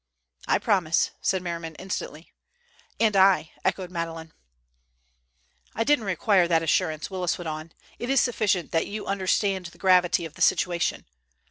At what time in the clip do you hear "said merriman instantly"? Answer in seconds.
1.21-2.33